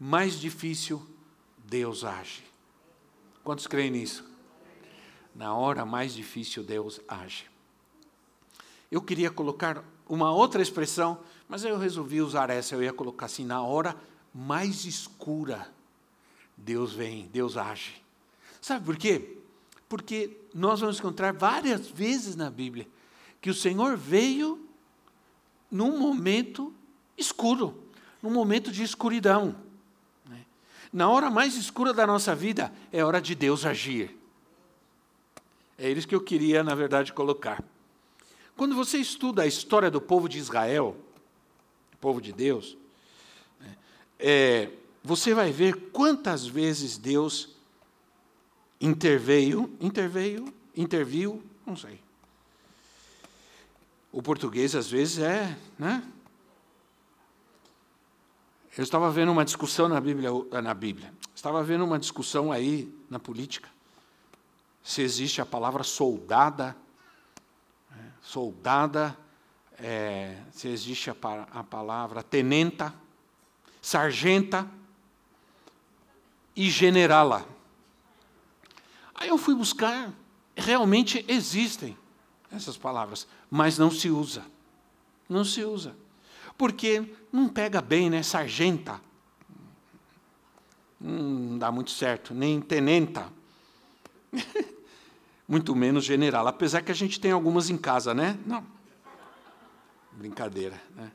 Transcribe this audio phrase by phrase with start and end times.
[0.00, 1.06] mais difícil,
[1.58, 2.42] Deus age.
[3.44, 4.24] Quantos creem nisso?
[5.34, 7.44] Na hora mais difícil, Deus age.
[8.90, 12.74] Eu queria colocar uma outra expressão, mas eu resolvi usar essa.
[12.74, 13.94] Eu ia colocar assim: na hora
[14.34, 15.70] mais escura,
[16.56, 18.02] Deus vem, Deus age.
[18.60, 19.36] Sabe por quê?
[19.88, 22.88] Porque nós vamos encontrar várias vezes na Bíblia
[23.40, 24.66] que o Senhor veio
[25.70, 26.72] num momento
[27.16, 27.84] escuro,
[28.22, 29.54] num momento de escuridão.
[30.92, 34.16] Na hora mais escura da nossa vida, é hora de Deus agir.
[35.78, 37.62] É isso que eu queria, na verdade, colocar.
[38.56, 40.96] Quando você estuda a história do povo de Israel,
[42.00, 42.76] povo de Deus,
[43.60, 43.76] né,
[44.18, 44.70] é,
[45.02, 47.50] você vai ver quantas vezes Deus
[48.80, 52.00] interveio, interveio, interviu, não sei.
[54.10, 56.02] O português às vezes é, né?
[58.76, 60.30] Eu estava vendo uma discussão na Bíblia,
[60.62, 61.12] na Bíblia.
[61.34, 63.68] Estava vendo uma discussão aí na política.
[64.82, 66.76] Se existe a palavra soldada,
[67.90, 69.16] né, soldada,
[69.76, 71.16] é, se existe a,
[71.52, 72.94] a palavra tenenta,
[73.82, 74.68] sargenta
[76.54, 77.44] e generala.
[79.16, 80.12] Aí eu fui buscar,
[80.54, 81.98] realmente existem
[82.52, 84.44] essas palavras, mas não se usa.
[85.28, 85.94] Não se usa
[86.60, 88.22] porque não pega bem, né?
[88.22, 89.00] Sargenta.
[91.00, 93.32] Não dá muito certo, nem tenenta.
[95.48, 96.46] muito menos general.
[96.46, 98.38] Apesar que a gente tem algumas em casa, né?
[98.44, 98.62] Não.
[100.12, 101.10] Brincadeira, né?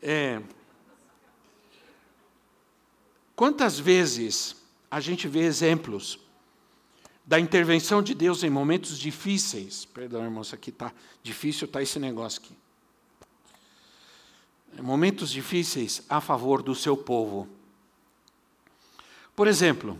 [0.00, 0.40] É,
[3.34, 4.54] quantas vezes
[4.88, 6.20] a gente vê exemplos
[7.26, 9.84] da intervenção de Deus em momentos difíceis?
[9.84, 12.54] Perdão, irmão, isso aqui está difícil, está esse negócio aqui
[14.82, 17.48] momentos difíceis a favor do seu povo.
[19.34, 19.98] Por exemplo,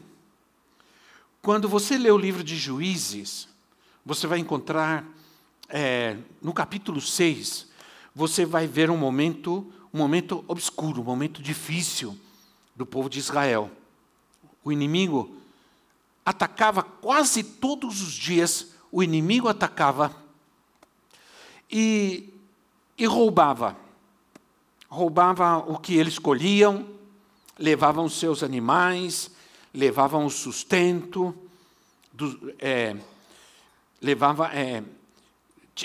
[1.43, 3.49] quando você lê o livro de Juízes,
[4.05, 5.05] você vai encontrar,
[5.69, 7.67] é, no capítulo 6,
[8.15, 12.19] você vai ver um momento, um momento obscuro, um momento difícil
[12.77, 13.71] do povo de Israel.
[14.63, 15.37] O inimigo
[16.25, 20.15] atacava quase todos os dias, o inimigo atacava
[21.71, 22.33] e,
[22.97, 23.84] e roubava
[24.95, 26.87] roubava o que eles colhiam,
[27.59, 29.31] levavam seus animais,
[29.75, 31.35] levavam o sustento,
[32.13, 32.97] do, é,
[34.01, 34.85] levava, é,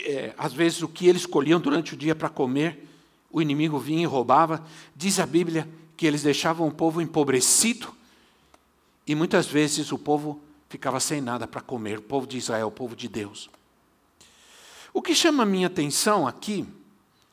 [0.01, 2.87] é, às vezes, o que eles colhiam durante o dia para comer,
[3.31, 4.63] o inimigo vinha e roubava.
[4.95, 7.91] Diz a Bíblia que eles deixavam o povo empobrecido
[9.07, 10.39] e muitas vezes o povo
[10.69, 13.49] ficava sem nada para comer, o povo de Israel, o povo de Deus.
[14.93, 16.65] O que chama a minha atenção aqui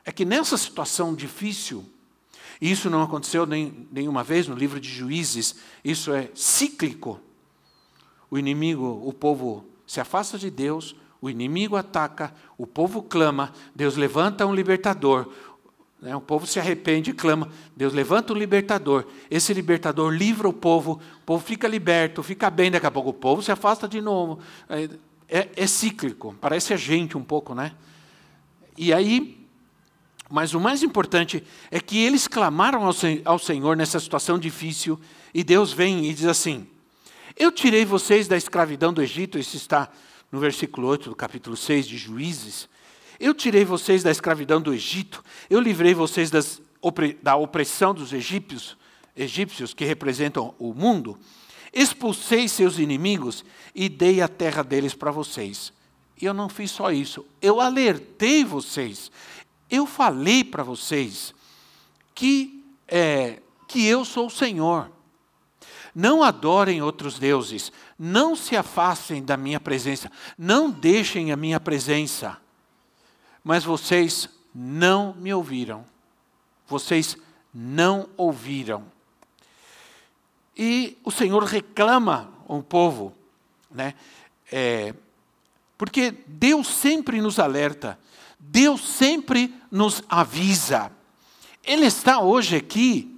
[0.06, 1.84] é que nessa situação difícil,
[2.60, 7.20] e isso não aconteceu nem, nenhuma vez no livro de Juízes, isso é cíclico.
[8.30, 13.96] O inimigo, o povo se afasta de Deus, o inimigo ataca, o povo clama, Deus
[13.96, 15.28] levanta um libertador,
[16.00, 20.52] né, o povo se arrepende e clama, Deus levanta um libertador, esse libertador livra o
[20.52, 24.00] povo, o povo fica liberto, fica bem, daqui a pouco o povo se afasta de
[24.00, 24.38] novo.
[24.68, 24.88] É,
[25.28, 27.72] é, é cíclico, parece a gente um pouco, né?
[28.76, 29.45] E aí
[30.28, 32.82] mas o mais importante é que eles clamaram
[33.24, 34.98] ao, Senhor nessa situação difícil
[35.32, 36.66] e Deus vem e diz assim:
[37.36, 39.88] Eu tirei vocês da escravidão do Egito, isso está
[40.30, 42.68] no versículo 8 do capítulo 6 de Juízes.
[43.18, 46.60] Eu tirei vocês da escravidão do Egito, eu livrei vocês das,
[47.22, 48.76] da opressão dos egípcios,
[49.16, 51.18] egípcios que representam o mundo,
[51.72, 53.44] expulsei seus inimigos
[53.74, 55.72] e dei a terra deles para vocês.
[56.20, 59.10] E eu não fiz só isso, eu alertei vocês,
[59.70, 61.34] eu falei para vocês
[62.14, 64.90] que, é, que eu sou o Senhor.
[65.94, 72.36] Não adorem outros deuses, não se afastem da minha presença, não deixem a minha presença.
[73.42, 75.86] Mas vocês não me ouviram,
[76.66, 77.16] vocês
[77.52, 78.84] não ouviram.
[80.56, 83.14] E o Senhor reclama o povo,
[83.70, 83.94] né?
[84.50, 84.94] É,
[85.76, 87.98] porque Deus sempre nos alerta
[88.48, 90.90] Deus sempre nos avisa.
[91.64, 93.12] Ele está hoje aqui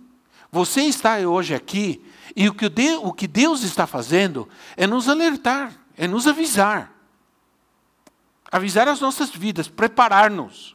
[0.50, 2.02] Você está hoje aqui
[2.34, 6.92] e o que Deus, o que Deus está fazendo é nos alertar, é nos avisar.
[8.50, 10.75] Avisar as nossas vidas, preparar-nos.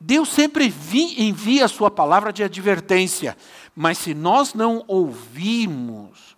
[0.00, 0.72] Deus sempre
[1.18, 3.36] envia a sua palavra de advertência,
[3.74, 6.36] mas se nós não ouvirmos,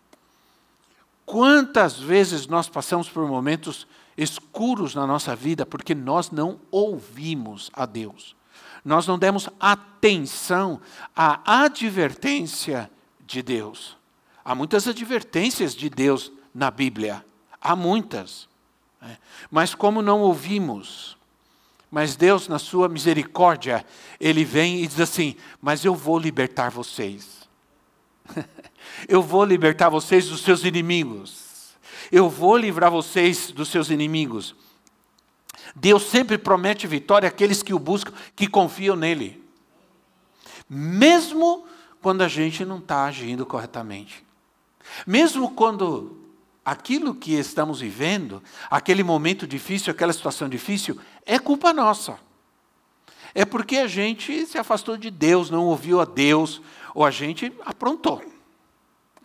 [1.27, 3.87] quantas vezes nós passamos por momentos
[4.19, 8.37] escuros na nossa vida porque nós não ouvimos a Deus.
[8.85, 10.81] Nós não demos atenção
[11.15, 12.91] à advertência
[13.25, 13.97] de Deus.
[14.45, 17.25] Há muitas advertências de Deus na Bíblia,
[17.61, 18.49] há muitas.
[19.01, 19.17] Né?
[19.51, 21.17] Mas como não ouvimos,
[21.91, 23.85] mas Deus, na sua misericórdia,
[24.19, 27.49] Ele vem e diz assim: Mas eu vou libertar vocês.
[29.09, 31.48] eu vou libertar vocês dos seus inimigos.
[32.11, 34.55] Eu vou livrar vocês dos seus inimigos.
[35.75, 39.43] Deus sempre promete vitória àqueles que o buscam, que confiam nele.
[40.69, 41.67] Mesmo
[42.01, 44.25] quando a gente não está agindo corretamente.
[45.07, 46.17] Mesmo quando
[46.65, 52.19] aquilo que estamos vivendo, aquele momento difícil, aquela situação difícil, é culpa nossa.
[53.35, 56.61] É porque a gente se afastou de Deus, não ouviu a Deus,
[56.95, 58.23] ou a gente aprontou.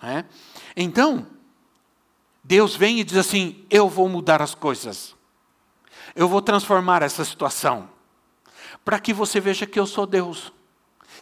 [0.01, 0.25] Né?
[0.75, 1.25] Então,
[2.43, 5.15] Deus vem e diz assim: Eu vou mudar as coisas.
[6.15, 7.89] Eu vou transformar essa situação.
[8.83, 10.51] Para que você veja que eu sou Deus.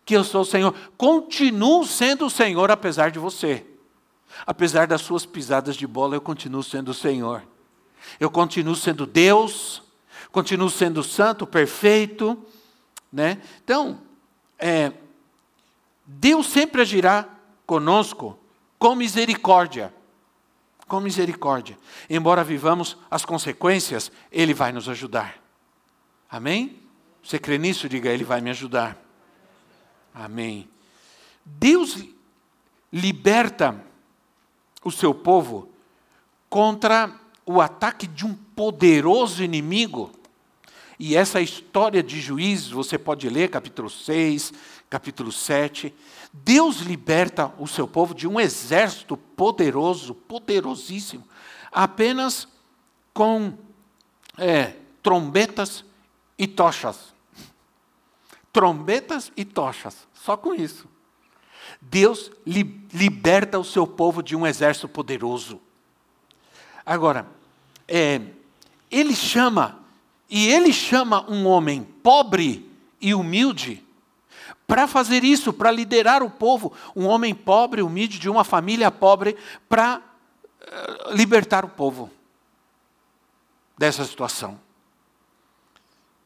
[0.03, 0.73] Que eu sou o Senhor.
[0.97, 3.65] Continuo sendo o Senhor apesar de você.
[4.47, 7.43] Apesar das suas pisadas de bola, eu continuo sendo o Senhor.
[8.19, 9.83] Eu continuo sendo Deus.
[10.31, 12.37] Continuo sendo santo, perfeito.
[13.13, 13.41] Né?
[13.63, 14.01] Então,
[14.57, 14.91] é,
[16.05, 17.27] Deus sempre agirá
[17.65, 18.39] conosco
[18.79, 19.93] com misericórdia
[20.91, 21.77] com misericórdia.
[22.09, 25.41] Embora vivamos as consequências, Ele vai nos ajudar.
[26.29, 26.81] Amém?
[27.23, 27.87] Você crê nisso?
[27.87, 29.01] Diga, Ele vai me ajudar.
[30.13, 30.67] Amém.
[31.45, 32.03] Deus
[32.91, 33.81] liberta
[34.83, 35.69] o seu povo
[36.49, 40.11] contra o ataque de um poderoso inimigo.
[40.99, 44.51] E essa história de juízes, você pode ler capítulo 6,
[44.89, 45.95] capítulo 7.
[46.33, 51.27] Deus liberta o seu povo de um exército poderoso, poderosíssimo,
[51.71, 52.47] apenas
[53.13, 53.57] com
[54.37, 55.83] é, trombetas
[56.37, 57.13] e tochas.
[58.53, 60.87] Trombetas e tochas, só com isso.
[61.81, 65.59] Deus li, liberta o seu povo de um exército poderoso.
[66.85, 67.27] Agora,
[67.87, 68.21] é,
[68.89, 69.79] ele chama,
[70.29, 72.69] e ele chama um homem pobre
[72.99, 73.85] e humilde
[74.71, 79.35] para fazer isso, para liderar o povo, um homem pobre, humilde, de uma família pobre,
[79.67, 82.09] para uh, libertar o povo
[83.77, 84.57] dessa situação.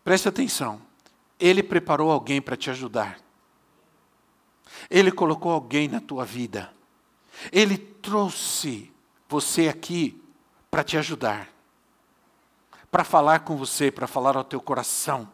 [0.03, 0.79] Preste atenção.
[1.39, 3.17] Ele preparou alguém para te ajudar.
[4.91, 6.71] Ele colocou alguém na tua vida.
[7.51, 8.93] Ele trouxe
[9.27, 10.21] você aqui
[10.69, 11.49] para te ajudar.
[12.91, 15.33] Para falar com você, para falar ao teu coração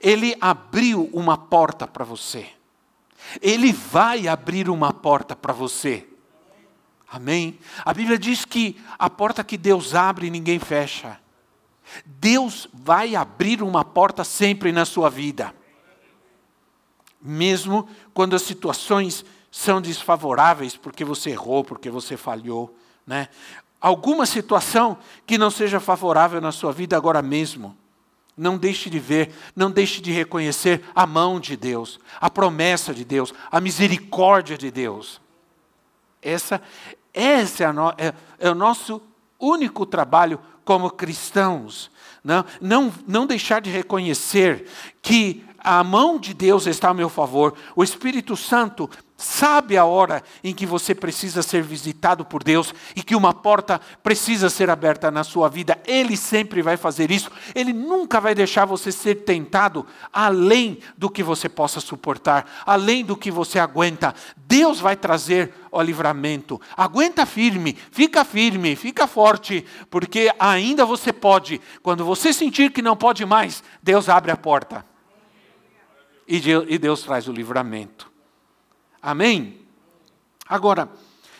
[0.00, 2.48] ele abriu uma porta para você.
[3.40, 6.06] Ele vai abrir uma porta para você.
[7.10, 7.58] Amém?
[7.84, 11.20] A Bíblia diz que a porta que Deus abre, ninguém fecha.
[12.04, 15.54] Deus vai abrir uma porta sempre na sua vida.
[17.20, 22.74] Mesmo quando as situações são desfavoráveis, porque você errou, porque você falhou.
[23.06, 23.28] Né?
[23.80, 24.96] Alguma situação
[25.26, 27.76] que não seja favorável na sua vida agora mesmo.
[28.36, 33.04] Não deixe de ver, não deixe de reconhecer a mão de Deus, a promessa de
[33.04, 35.20] Deus, a misericórdia de Deus.
[36.22, 36.62] Essa,
[37.12, 39.02] essa é, no, é, é o nosso
[39.38, 41.90] único trabalho como cristãos.
[42.24, 44.66] Não, não, não deixar de reconhecer
[45.02, 48.90] que a mão de Deus está a meu favor, o Espírito Santo
[49.22, 53.80] sabe a hora em que você precisa ser visitado por Deus e que uma porta
[54.02, 55.80] precisa ser aberta na sua vida.
[55.86, 57.30] Ele sempre vai fazer isso.
[57.54, 63.16] Ele nunca vai deixar você ser tentado além do que você possa suportar, além do
[63.16, 64.14] que você aguenta.
[64.36, 66.60] Deus vai trazer o livramento.
[66.76, 71.60] Aguenta firme, fica firme, fica forte, porque ainda você pode.
[71.82, 74.91] Quando você sentir que não pode mais, Deus abre a porta.
[76.34, 78.10] E Deus traz o livramento.
[79.02, 79.60] Amém?
[80.48, 80.88] Agora,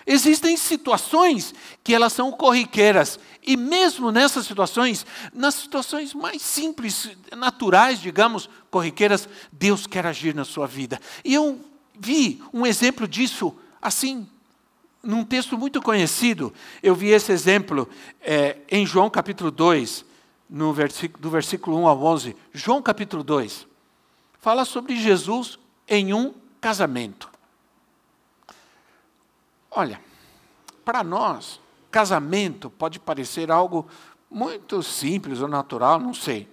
[0.06, 3.18] existem situações que elas são corriqueiras.
[3.42, 10.44] E mesmo nessas situações, nas situações mais simples, naturais, digamos, corriqueiras, Deus quer agir na
[10.44, 11.00] sua vida.
[11.24, 11.58] E eu
[11.98, 14.28] vi um exemplo disso assim,
[15.02, 16.52] num texto muito conhecido.
[16.82, 17.88] Eu vi esse exemplo
[18.20, 20.04] é, em João capítulo 2,
[20.50, 22.36] no versículo, do versículo 1 ao 11.
[22.52, 23.71] João capítulo 2
[24.42, 25.56] fala sobre Jesus
[25.86, 27.30] em um casamento.
[29.70, 30.02] Olha,
[30.84, 31.60] para nós,
[31.92, 33.88] casamento pode parecer algo
[34.28, 36.48] muito simples ou natural, não sei.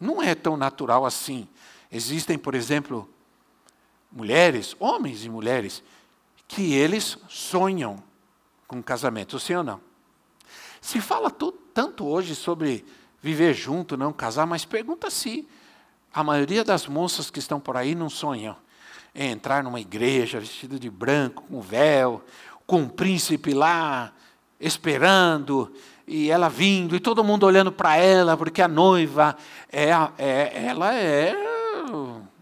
[0.00, 1.48] Não é tão natural assim.
[1.90, 3.08] Existem, por exemplo,
[4.10, 5.84] mulheres, homens e mulheres,
[6.48, 8.02] que eles sonham
[8.66, 9.80] com casamento, sim ou não?
[10.80, 11.30] Se fala
[11.72, 12.84] tanto hoje sobre
[13.22, 15.48] viver junto, não casar, mas pergunta se
[16.12, 18.56] a maioria das moças que estão por aí não sonham
[19.14, 22.22] em entrar numa igreja vestido de branco, com véu,
[22.66, 24.12] com um príncipe lá
[24.60, 25.72] esperando,
[26.06, 29.36] e ela vindo, e todo mundo olhando para ela, porque a noiva
[29.70, 31.34] é, é, ela é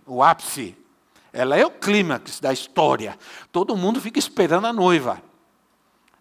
[0.06, 0.76] o ápice,
[1.32, 3.18] ela é o clímax da história.
[3.50, 5.20] Todo mundo fica esperando a noiva.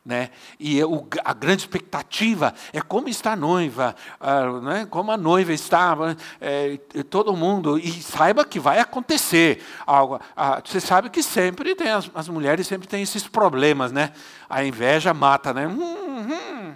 [0.06, 0.30] Né?
[0.60, 4.86] E o, a grande expectativa é como está a noiva, uh, né?
[4.88, 6.78] como a noiva estava, é,
[7.10, 10.18] todo mundo, e saiba que vai acontecer algo.
[10.18, 14.12] Uh, você sabe que sempre tem, as, as, mulheres sempre têm esses problemas, né?
[14.48, 15.66] A inveja mata, né?
[15.66, 16.76] Hum, hum.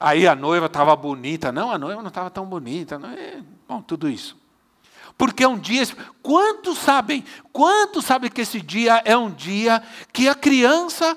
[0.00, 3.40] Aí a noiva estava bonita, não, a noiva não estava tão bonita, não é?
[3.68, 4.41] Bom, tudo isso.
[5.22, 5.84] Porque é um dia,
[6.20, 9.80] quantos sabem, quantos sabem que esse dia é um dia
[10.12, 11.16] que a criança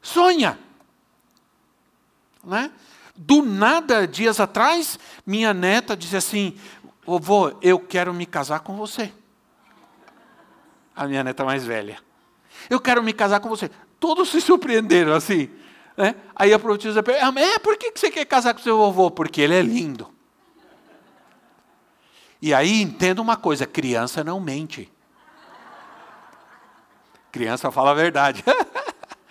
[0.00, 0.58] sonha?
[2.42, 2.70] Né?
[3.14, 6.58] Do nada, dias atrás, minha neta disse assim:
[7.04, 9.12] Vovô, eu quero me casar com você.
[10.96, 11.98] A minha neta mais velha.
[12.70, 13.70] Eu quero me casar com você.
[14.00, 15.50] Todos se surpreenderam assim.
[15.98, 16.14] Né?
[16.34, 19.10] Aí a profetisa pergunta: É, por que você quer casar com seu vovô?
[19.10, 20.10] Porque ele é lindo.
[22.42, 24.90] E aí entenda uma coisa: criança não mente.
[27.30, 28.44] Criança fala a verdade.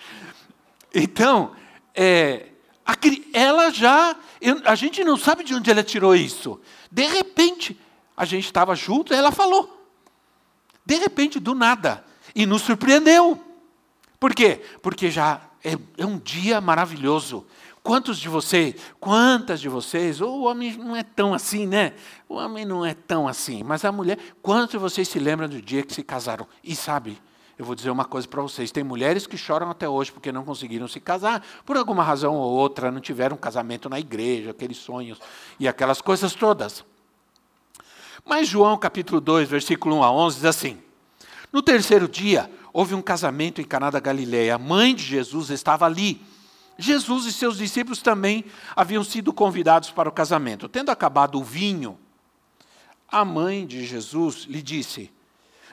[0.96, 1.52] então,
[1.94, 2.48] é,
[2.86, 2.96] a,
[3.34, 4.16] ela já.
[4.64, 6.60] A gente não sabe de onde ela tirou isso.
[6.90, 7.80] De repente,
[8.16, 9.86] a gente estava junto e ela falou.
[10.86, 12.04] De repente, do nada.
[12.34, 13.40] E nos surpreendeu.
[14.20, 14.62] Por quê?
[14.82, 17.46] Porque já é, é um dia maravilhoso.
[17.84, 21.94] Quantos de vocês, quantas de vocês, o homem não é tão assim, né?
[22.30, 25.60] O homem não é tão assim, mas a mulher, quantos de vocês se lembram do
[25.60, 26.48] dia que se casaram?
[26.64, 27.18] E sabe,
[27.58, 30.44] eu vou dizer uma coisa para vocês: tem mulheres que choram até hoje porque não
[30.44, 35.20] conseguiram se casar, por alguma razão ou outra, não tiveram casamento na igreja, aqueles sonhos
[35.60, 36.84] e aquelas coisas todas.
[38.24, 40.78] Mas João capítulo 2, versículo 1 a 11 diz assim:
[41.52, 44.56] No terceiro dia, houve um casamento em Caná da Galileia.
[44.56, 46.22] A mãe de Jesus estava ali.
[46.82, 48.44] Jesus e seus discípulos também
[48.76, 50.68] haviam sido convidados para o casamento.
[50.68, 51.98] Tendo acabado o vinho,
[53.08, 55.12] a mãe de Jesus lhe disse: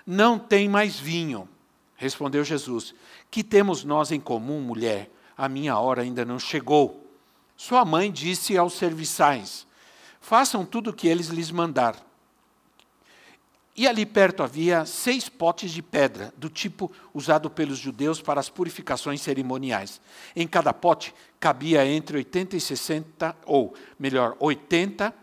[0.06, 1.48] Não tem mais vinho.
[1.96, 2.94] Respondeu Jesus:
[3.30, 5.10] Que temos nós em comum, mulher?
[5.36, 7.08] A minha hora ainda não chegou.
[7.56, 9.66] Sua mãe disse aos serviçais:
[10.20, 11.96] Façam tudo o que eles lhes mandar.
[13.78, 18.50] E ali perto havia seis potes de pedra, do tipo usado pelos judeus para as
[18.50, 20.00] purificações cerimoniais.
[20.34, 25.14] Em cada pote cabia entre 80 e 60, ou melhor, 80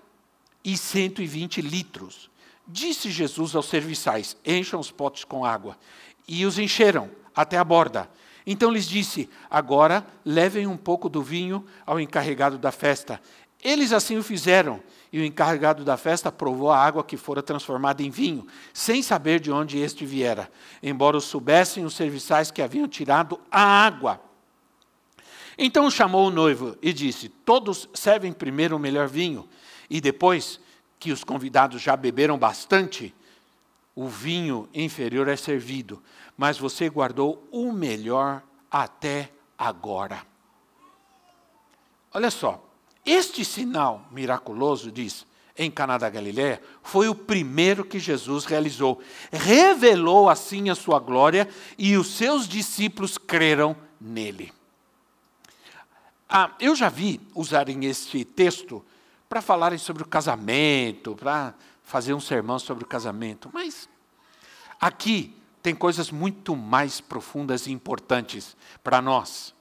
[0.64, 2.30] e 120 litros.
[2.66, 5.78] Disse Jesus aos serviçais: Encham os potes com água.
[6.26, 8.10] E os encheram até a borda.
[8.48, 13.20] Então lhes disse: Agora levem um pouco do vinho ao encarregado da festa.
[13.62, 14.82] Eles assim o fizeram
[15.16, 19.40] e o encarregado da festa provou a água que fora transformada em vinho, sem saber
[19.40, 20.52] de onde este viera,
[20.84, 24.20] embora soubessem os serviçais que haviam tirado a água.
[25.58, 29.48] Então chamou o noivo e disse: Todos servem primeiro o melhor vinho,
[29.90, 30.60] e depois
[31.00, 33.16] que os convidados já beberam bastante,
[33.96, 36.04] o vinho inferior é servido,
[36.36, 40.28] mas você guardou o melhor até agora.
[42.14, 42.62] Olha só,
[43.06, 45.26] este sinal miraculoso, diz,
[45.58, 49.02] em Caná da Galiléia, foi o primeiro que Jesus realizou.
[49.32, 51.48] Revelou assim a sua glória
[51.78, 54.52] e os seus discípulos creram nele.
[56.28, 58.84] Ah, eu já vi usarem este texto
[59.30, 63.88] para falarem sobre o casamento, para fazer um sermão sobre o casamento, mas
[64.82, 69.54] aqui tem coisas muito mais profundas e importantes para nós.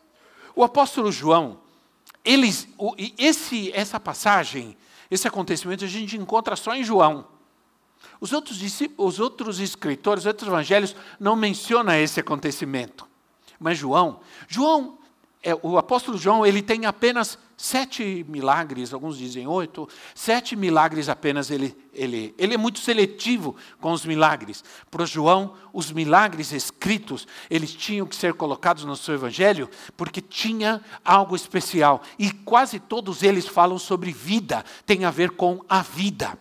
[0.57, 1.61] O apóstolo João,
[2.25, 2.67] eles,
[3.19, 4.77] esse, essa passagem,
[5.11, 7.27] esse acontecimento, a gente encontra só em João.
[8.21, 8.61] Os outros,
[8.97, 13.07] os outros escritores, os outros evangelhos não mencionam esse acontecimento.
[13.59, 14.99] Mas João, João
[15.45, 21.51] é, o apóstolo João ele tem apenas sete milagres, alguns dizem oito, sete milagres apenas.
[21.51, 24.65] Ele, ele, ele é muito seletivo com os milagres.
[24.91, 30.83] Para João, os milagres escritos, eles tinham que ser colocados no seu evangelho, porque tinha
[31.05, 32.01] algo especial.
[32.19, 36.39] E quase todos eles falam sobre vida, tem a ver com a vida.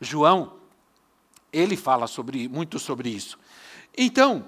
[0.00, 0.52] João,
[1.52, 3.36] Ele fala sobre, muito sobre isso.
[3.96, 4.46] Então,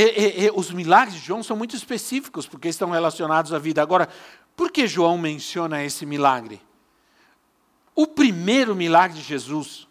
[0.00, 3.82] e, e, os milagres de João são muito específicos, porque estão relacionados à vida.
[3.82, 4.08] Agora,
[4.56, 6.60] por que João menciona esse milagre?
[7.94, 9.88] O primeiro milagre de Jesus.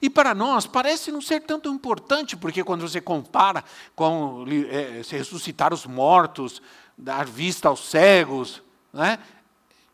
[0.00, 3.62] E para nós parece não ser tanto importante, porque quando você compara
[3.94, 6.62] com é, se ressuscitar os mortos,
[6.96, 9.18] dar vista aos cegos, né?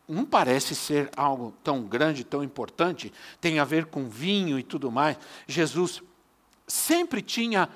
[0.07, 4.91] não parece ser algo tão grande, tão importante, tem a ver com vinho e tudo
[4.91, 5.17] mais.
[5.47, 6.01] Jesus
[6.67, 7.69] sempre tinha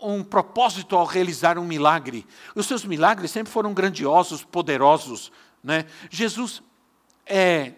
[0.00, 2.26] um propósito ao realizar um milagre.
[2.54, 5.32] Os seus milagres sempre foram grandiosos, poderosos.
[5.62, 5.86] Né?
[6.08, 6.62] Jesus,
[7.26, 7.72] é,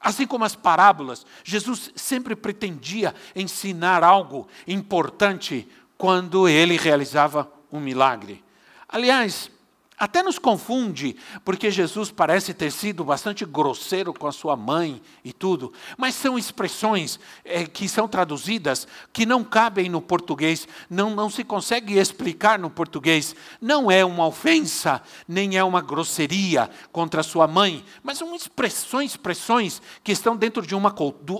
[0.00, 5.68] assim como as parábolas, Jesus sempre pretendia ensinar algo importante
[5.98, 8.42] quando ele realizava um milagre.
[8.88, 9.50] Aliás,
[9.98, 15.32] até nos confunde, porque Jesus parece ter sido bastante grosseiro com a sua mãe e
[15.32, 21.30] tudo, mas são expressões é, que são traduzidas que não cabem no português, não, não
[21.30, 23.36] se consegue explicar no português.
[23.60, 29.12] Não é uma ofensa, nem é uma grosseria contra a sua mãe, mas são expressões,
[29.12, 30.94] expressões que estão dentro de uma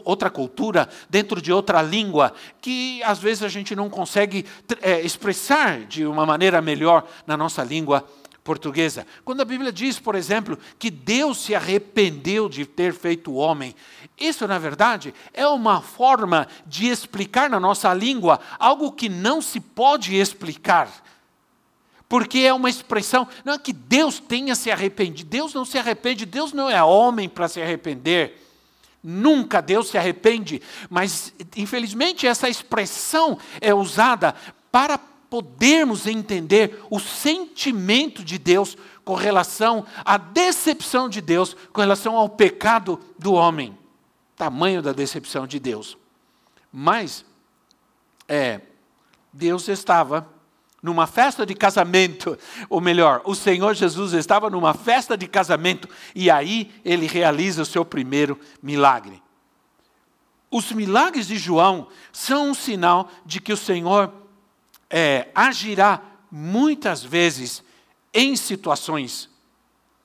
[0.05, 4.45] outra cultura, dentro de outra língua, que às vezes a gente não consegue
[4.81, 8.07] é, expressar de uma maneira melhor na nossa língua
[8.45, 9.07] portuguesa.
[9.25, 13.75] Quando a Bíblia diz, por exemplo, que Deus se arrependeu de ter feito o homem,
[14.19, 19.61] isso, na verdade, é uma forma de explicar na nossa língua algo que não se
[19.61, 20.91] pode explicar.
[22.09, 26.27] Porque é uma expressão, não é que Deus tenha se arrependido, Deus não se arrepende,
[26.27, 28.39] Deus não é homem para se arrepender.
[29.03, 34.35] Nunca Deus se arrepende, mas infelizmente essa expressão é usada
[34.71, 34.99] para
[35.33, 42.29] podermos entender o sentimento de Deus com relação à decepção de Deus, com relação ao
[42.29, 43.79] pecado do homem.
[44.37, 45.97] Tamanho da decepção de Deus.
[46.71, 47.25] Mas,
[48.29, 48.61] é,
[49.33, 50.29] Deus estava
[50.83, 56.31] numa festa de casamento, ou melhor, o Senhor Jesus estava numa festa de casamento e
[56.31, 59.23] aí ele realiza o seu primeiro milagre.
[60.51, 64.21] Os milagres de João são um sinal de que o Senhor
[64.93, 67.65] é, agirá muitas vezes
[68.13, 69.31] em situações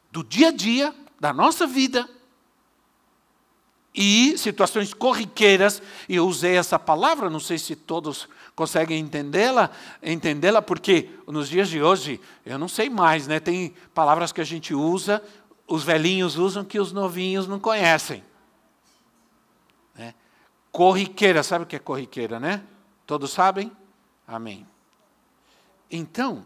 [0.09, 2.09] do dia a dia, da nossa vida,
[3.93, 9.71] e situações corriqueiras, e eu usei essa palavra, não sei se todos conseguem entendê-la,
[10.01, 13.39] entendê-la, porque nos dias de hoje, eu não sei mais, né?
[13.39, 15.21] Tem palavras que a gente usa,
[15.67, 18.23] os velhinhos usam que os novinhos não conhecem.
[19.95, 20.13] Né?
[20.71, 22.63] Corriqueira, sabe o que é corriqueira, né?
[23.05, 23.71] Todos sabem?
[24.27, 24.65] Amém.
[25.91, 26.45] Então,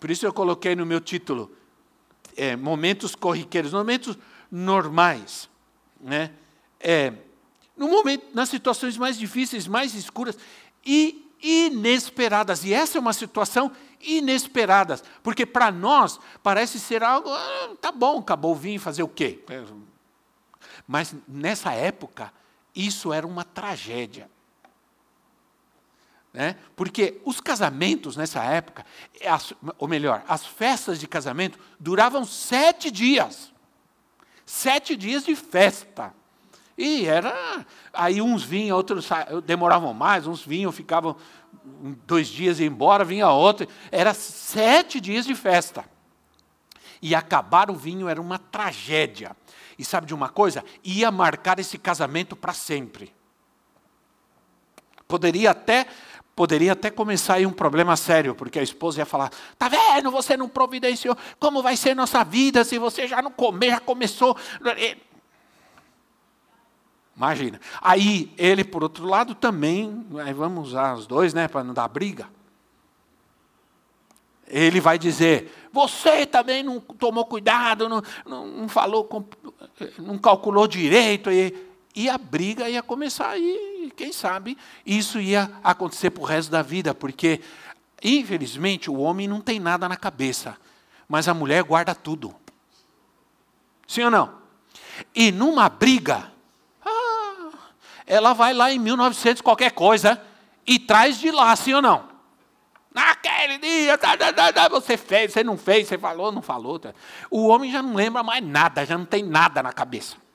[0.00, 1.52] por isso eu coloquei no meu título,
[2.36, 4.16] é, momentos corriqueiros, momentos
[4.50, 5.48] normais.
[6.00, 6.30] Né?
[6.80, 7.12] É,
[7.76, 10.38] no momento, nas situações mais difíceis, mais escuras
[10.84, 12.64] e inesperadas.
[12.64, 13.70] E essa é uma situação
[14.00, 19.08] inesperada, porque para nós parece ser algo, ah, tá bom, acabou o vinho, fazer o
[19.08, 19.40] quê?
[20.86, 22.32] Mas nessa época,
[22.74, 24.30] isso era uma tragédia.
[26.38, 26.54] Né?
[26.76, 28.86] Porque os casamentos nessa época,
[29.26, 33.52] as, ou melhor, as festas de casamento duravam sete dias.
[34.46, 36.14] Sete dias de festa.
[36.76, 37.66] E era.
[37.92, 39.08] Aí uns vinham, outros
[39.46, 41.16] demoravam mais, uns vinham, ficavam
[42.06, 43.66] dois dias e embora, vinha outro.
[43.90, 45.84] Era sete dias de festa.
[47.02, 49.36] E acabar o vinho era uma tragédia.
[49.76, 50.64] E sabe de uma coisa?
[50.84, 53.12] Ia marcar esse casamento para sempre.
[55.08, 55.86] Poderia até
[56.38, 60.36] poderia até começar aí um problema sério, porque a esposa ia falar: tá vendo, você
[60.36, 64.36] não providenciou, como vai ser nossa vida se você já não comer, já começou.
[67.16, 67.60] Imagina.
[67.80, 72.28] Aí ele, por outro lado, também, vamos usar os dois, né, para não dar briga.
[74.46, 79.08] Ele vai dizer: você também não tomou cuidado, não, não, não falou,
[79.98, 81.32] não calculou direito.
[81.32, 81.67] E,
[81.98, 84.56] e a briga ia começar e quem sabe
[84.86, 87.40] isso ia acontecer para o resto da vida, porque
[88.00, 90.56] infelizmente o homem não tem nada na cabeça,
[91.08, 92.32] mas a mulher guarda tudo.
[93.84, 94.32] Sim ou não?
[95.12, 96.30] E numa briga,
[96.86, 97.50] ah,
[98.06, 100.22] ela vai lá em 1900 qualquer coisa
[100.64, 102.08] e traz de lá, sim ou não?
[102.94, 106.80] Naquele dia, tá, tá, tá, você fez, você não fez, você falou, não falou.
[107.28, 110.27] O homem já não lembra mais nada, já não tem nada na cabeça.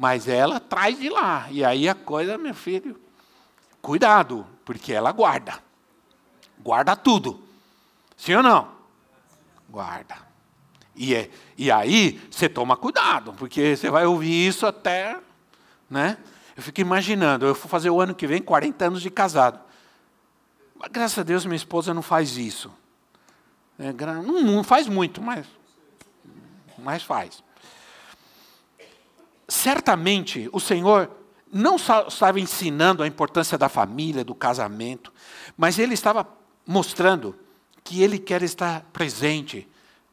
[0.00, 1.46] Mas ela traz de lá.
[1.50, 2.98] E aí a coisa, meu filho,
[3.82, 5.62] cuidado, porque ela guarda.
[6.58, 7.42] Guarda tudo.
[8.16, 8.72] Sim ou não?
[9.68, 10.16] Guarda.
[10.96, 15.20] E, é, e aí você toma cuidado, porque você vai ouvir isso até.
[15.90, 16.16] Né?
[16.56, 19.60] Eu fico imaginando, eu vou fazer o ano que vem 40 anos de casado.
[20.76, 22.72] Mas, graças a Deus minha esposa não faz isso.
[23.78, 25.46] É, não, não faz muito, mas,
[26.78, 27.44] mas faz.
[29.50, 31.10] Certamente o Senhor
[31.52, 35.12] não só estava ensinando a importância da família, do casamento,
[35.56, 36.24] mas ele estava
[36.64, 37.36] mostrando
[37.82, 39.68] que ele quer estar presente.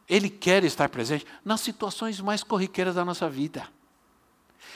[0.08, 3.68] Ele quer estar presente nas situações mais corriqueiras da nossa vida.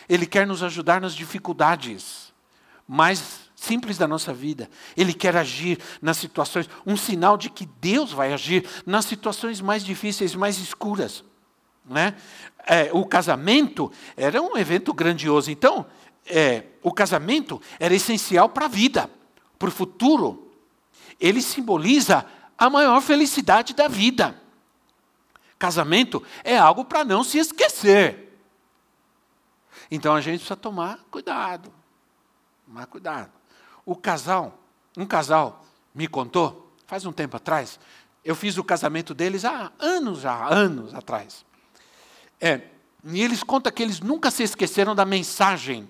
[0.08, 2.32] Ele quer nos ajudar nas dificuldades
[2.86, 4.70] mais simples da nossa vida.
[4.96, 9.84] Ele quer agir nas situações, um sinal de que Deus vai agir nas situações mais
[9.84, 11.24] difíceis, mais escuras.
[11.84, 12.14] Né?
[12.66, 15.50] É, o casamento era um evento grandioso.
[15.50, 15.86] Então,
[16.26, 19.10] é, o casamento era essencial para a vida,
[19.58, 20.52] para o futuro.
[21.20, 24.40] Ele simboliza a maior felicidade da vida.
[25.58, 28.36] Casamento é algo para não se esquecer.
[29.90, 31.72] Então a gente precisa tomar cuidado.
[32.66, 33.30] Tomar cuidado.
[33.84, 34.58] O casal,
[34.96, 35.64] um casal
[35.94, 37.78] me contou, faz um tempo atrás,
[38.24, 41.44] eu fiz o casamento deles há anos já, anos atrás.
[42.44, 42.60] É,
[43.04, 45.88] e eles contam que eles nunca se esqueceram da mensagem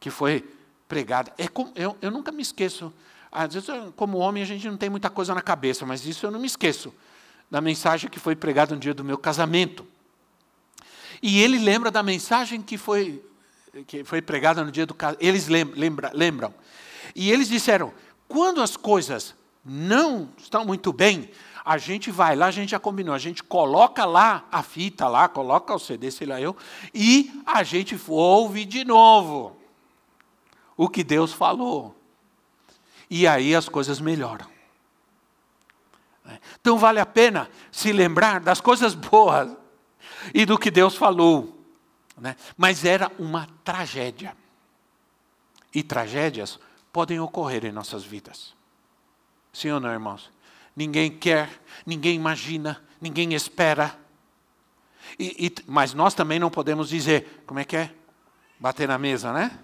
[0.00, 0.44] que foi
[0.88, 1.32] pregada.
[1.38, 1.44] É
[1.76, 2.92] eu, eu nunca me esqueço.
[3.30, 6.30] Às vezes, como homem, a gente não tem muita coisa na cabeça, mas isso eu
[6.32, 6.92] não me esqueço
[7.48, 9.86] da mensagem que foi pregada no dia do meu casamento.
[11.22, 13.22] E ele lembra da mensagem que foi,
[13.86, 15.24] que foi pregada no dia do casamento.
[15.24, 16.52] Eles lembra, lembram.
[17.14, 17.92] E eles disseram:
[18.26, 21.30] quando as coisas não estão muito bem,
[21.64, 25.28] a gente vai lá, a gente já combinou, a gente coloca lá a fita lá,
[25.28, 26.56] coloca o CD, sei lá eu,
[26.94, 29.56] e a gente ouve de novo
[30.76, 31.94] o que Deus falou.
[33.08, 34.46] E aí as coisas melhoram.
[36.60, 39.56] Então vale a pena se lembrar das coisas boas
[40.32, 41.58] e do que Deus falou.
[42.16, 42.36] Né?
[42.56, 44.36] Mas era uma tragédia.
[45.74, 46.58] E tragédias
[46.92, 48.54] podem ocorrer em nossas vidas.
[49.52, 50.30] Sim ou não, irmãos?
[50.80, 53.98] Ninguém quer, ninguém imagina, ninguém espera.
[55.18, 57.94] E, e, mas nós também não podemos dizer, como é que é?
[58.58, 59.58] Bater na mesa, né?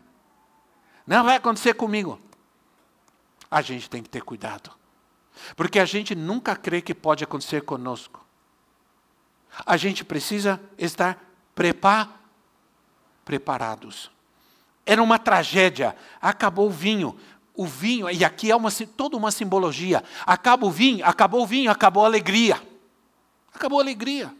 [1.07, 2.21] Não vai acontecer comigo.
[3.51, 4.71] A gente tem que ter cuidado.
[5.57, 8.23] Porque a gente nunca crê que pode acontecer conosco.
[9.65, 11.19] A gente precisa estar
[11.55, 12.21] prepar,
[13.25, 14.11] preparados.
[14.85, 15.97] Era uma tragédia.
[16.21, 17.19] Acabou o vinho.
[17.57, 20.05] O vinho, e aqui é uma, toda uma simbologia.
[20.27, 22.61] Acaba o vinho, acabou o vinho, acabou a alegria.
[23.55, 24.33] Acabou a alegria.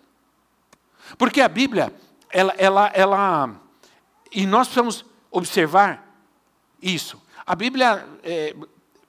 [1.17, 1.93] Porque a Bíblia,
[2.31, 3.61] ela, ela, ela
[4.33, 6.07] e nós precisamos observar
[6.83, 7.21] isso.
[7.47, 8.55] A Bíblia é,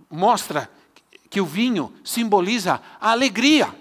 [0.09, 0.69] mostra
[1.29, 3.73] que o vinho simboliza a alegria.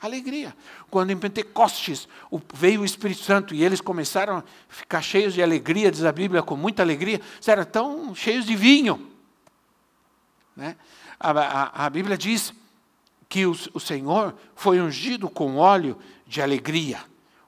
[0.00, 0.54] Alegria.
[0.90, 2.08] Quando em Pentecostes
[2.54, 6.42] veio o Espírito Santo e eles começaram a ficar cheios de alegria, diz a Bíblia,
[6.42, 9.10] com muita alegria, eram tão cheios de vinho.
[10.56, 10.76] Né?
[11.18, 12.54] A, a, a, Bíblia diz
[13.28, 17.00] que o, o Senhor foi ungido com óleo de alegria.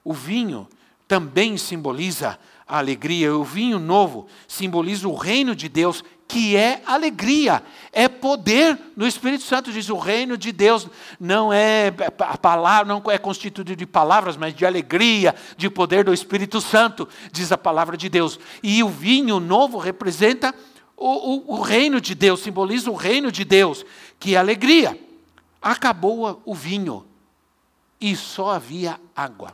[0.03, 0.69] O vinho
[1.07, 3.35] também simboliza a alegria.
[3.35, 9.43] O vinho novo simboliza o reino de Deus, que é alegria, é poder no Espírito
[9.45, 9.73] Santo.
[9.73, 10.87] Diz o reino de Deus
[11.19, 16.13] não é a palavra, não é constituído de palavras, mas de alegria, de poder do
[16.13, 18.39] Espírito Santo, diz a palavra de Deus.
[18.63, 20.55] E o vinho novo representa
[20.95, 23.87] o, o, o reino de Deus, simboliza o reino de Deus,
[24.21, 25.01] que é alegria.
[25.63, 27.07] Acabou o vinho
[27.99, 29.53] e só havia água.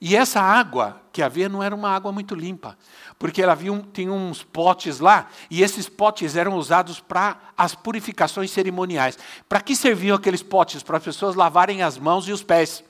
[0.00, 2.78] E essa água que havia não era uma água muito limpa,
[3.18, 7.74] porque ela havia um, tinha uns potes lá, e esses potes eram usados para as
[7.74, 9.18] purificações cerimoniais.
[9.48, 10.82] Para que serviam aqueles potes?
[10.82, 12.84] Para as pessoas lavarem as mãos e os pés,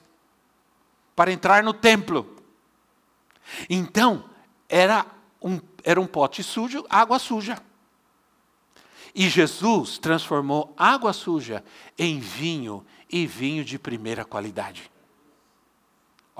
[1.17, 2.37] para entrar no templo.
[3.71, 4.25] Então,
[4.69, 5.07] era
[5.43, 7.59] um, era um pote sujo, água suja.
[9.15, 11.65] E Jesus transformou água suja
[11.99, 14.91] em vinho, e vinho de primeira qualidade.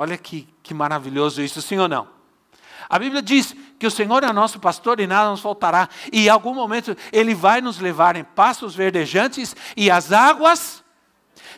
[0.01, 2.07] Olha que, que maravilhoso isso, sim ou não?
[2.89, 5.89] A Bíblia diz que o Senhor é nosso pastor e nada nos faltará.
[6.13, 10.85] E em algum momento Ele vai nos levar em pastos verdejantes e as águas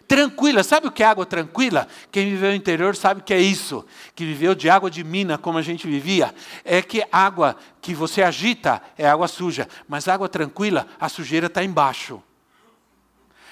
[0.08, 0.66] tranquilas.
[0.66, 1.86] Sabe o que é água tranquila?
[2.10, 3.84] Quem viveu no interior sabe que é isso.
[4.14, 6.34] Que viveu de água de mina, como a gente vivia.
[6.64, 9.68] É que água que você agita é água suja.
[9.86, 12.22] Mas água tranquila, a sujeira está embaixo.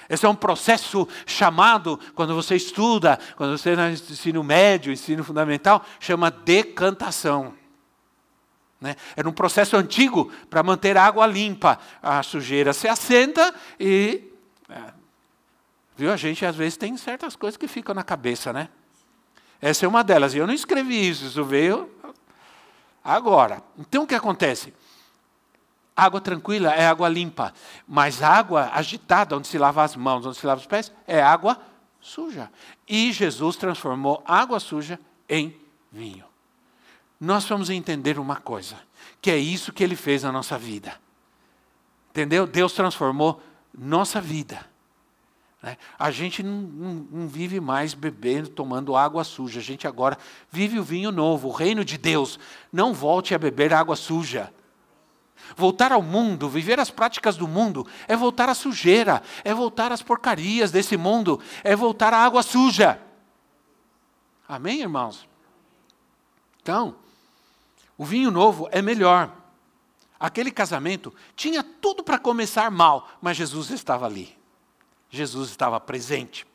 [0.09, 5.85] Esse é um processo chamado, quando você estuda, quando você no ensino médio, ensino fundamental,
[5.99, 7.53] chama decantação.
[8.81, 8.95] Né?
[9.15, 11.77] Era um processo antigo para manter a água limpa.
[12.01, 14.23] A sujeira se assenta e.
[14.67, 14.93] É,
[15.95, 16.11] viu?
[16.11, 18.69] A gente às vezes tem certas coisas que ficam na cabeça, né?
[19.61, 20.33] Essa é uma delas.
[20.33, 21.89] E eu não escrevi isso, isso veio
[23.03, 24.73] Agora, então o que acontece?
[25.99, 27.53] Água tranquila é água limpa,
[27.85, 31.59] mas água agitada, onde se lava as mãos, onde se lava os pés, é água
[31.99, 32.49] suja.
[32.87, 35.53] E Jesus transformou água suja em
[35.91, 36.23] vinho.
[37.19, 38.77] Nós vamos entender uma coisa,
[39.21, 40.93] que é isso que ele fez na nossa vida.
[42.11, 42.47] Entendeu?
[42.47, 43.41] Deus transformou
[43.77, 44.65] nossa vida.
[45.61, 45.77] Né?
[45.97, 49.59] A gente não, não, não, vive mais bebendo, tomando água suja.
[49.59, 50.17] A gente agora
[50.49, 52.39] vive o vinho novo, o reino de Deus.
[52.71, 54.53] Não volte a beber água suja.
[55.55, 60.01] Voltar ao mundo, viver as práticas do mundo, é voltar à sujeira, é voltar às
[60.01, 63.01] porcarias desse mundo, é voltar à água suja.
[64.47, 65.27] Amém, irmãos?
[66.61, 66.95] Então,
[67.97, 69.31] o vinho novo é melhor.
[70.19, 74.37] Aquele casamento tinha tudo para começar mal, mas Jesus estava ali.
[75.09, 76.45] Jesus estava presente.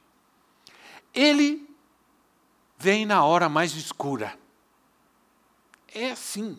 [1.12, 1.68] Ele
[2.76, 4.38] vem na hora mais escura.
[5.94, 6.58] É assim.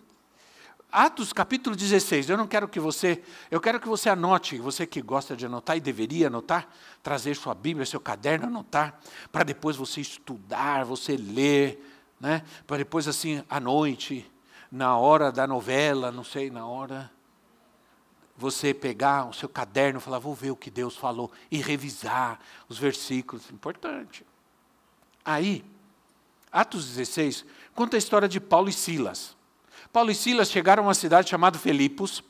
[0.96, 2.30] Atos capítulo 16.
[2.30, 5.76] Eu não quero que você, eu quero que você anote, você que gosta de anotar
[5.76, 6.70] e deveria anotar,
[7.04, 8.98] trazer sua Bíblia, seu caderno, anotar,
[9.30, 11.86] para depois você estudar, você ler,
[12.18, 12.44] né?
[12.66, 14.26] Para depois assim à noite,
[14.72, 17.12] na hora da novela, não sei, na hora
[18.38, 22.40] você pegar o seu caderno e falar, vou ver o que Deus falou e revisar
[22.70, 24.26] os versículos, importante.
[25.26, 25.62] Aí,
[26.50, 29.35] Atos 16 conta a história de Paulo e Silas.
[29.96, 32.22] Paulo e Silas chegaram a uma cidade chamada Filipos.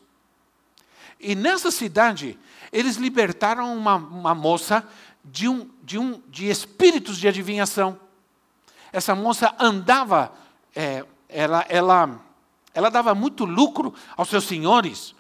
[1.19, 2.37] E nessa cidade,
[2.71, 4.87] eles libertaram uma, uma moça
[5.23, 7.99] de, um, de, um, de espíritos de adivinhação.
[8.93, 10.31] Essa moça andava,
[10.75, 12.19] é, ela, ela,
[12.71, 15.15] ela dava muito lucro aos seus senhores,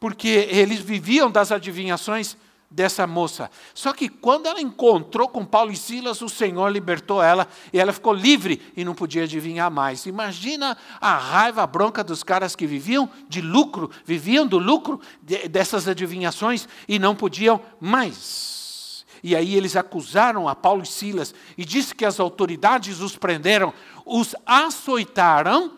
[0.00, 2.34] porque eles viviam das adivinhações
[2.70, 3.50] dessa moça.
[3.74, 7.92] Só que quando ela encontrou com Paulo e Silas, o Senhor libertou ela e ela
[7.92, 10.06] ficou livre e não podia adivinhar mais.
[10.06, 15.48] Imagina a raiva, a bronca dos caras que viviam de lucro, viviam do lucro de,
[15.48, 19.04] dessas adivinhações e não podiam mais.
[19.22, 23.74] E aí eles acusaram a Paulo e Silas e disse que as autoridades os prenderam,
[24.06, 25.72] os açoitaram,